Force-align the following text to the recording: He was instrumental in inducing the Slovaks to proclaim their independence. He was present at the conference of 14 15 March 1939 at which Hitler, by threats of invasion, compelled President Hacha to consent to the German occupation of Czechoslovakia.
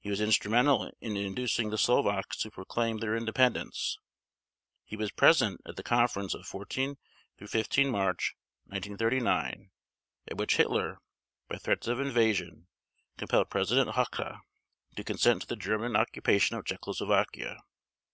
He 0.00 0.08
was 0.08 0.22
instrumental 0.22 0.90
in 1.02 1.18
inducing 1.18 1.68
the 1.68 1.76
Slovaks 1.76 2.38
to 2.38 2.50
proclaim 2.50 2.96
their 2.96 3.14
independence. 3.14 3.98
He 4.86 4.96
was 4.96 5.12
present 5.12 5.60
at 5.66 5.76
the 5.76 5.82
conference 5.82 6.32
of 6.32 6.46
14 6.46 6.96
15 7.36 7.90
March 7.90 8.34
1939 8.68 9.70
at 10.30 10.38
which 10.38 10.56
Hitler, 10.56 11.02
by 11.46 11.58
threats 11.58 11.88
of 11.88 12.00
invasion, 12.00 12.68
compelled 13.18 13.50
President 13.50 13.96
Hacha 13.96 14.40
to 14.96 15.04
consent 15.04 15.42
to 15.42 15.46
the 15.48 15.56
German 15.56 15.94
occupation 15.94 16.56
of 16.56 16.64
Czechoslovakia. 16.64 17.58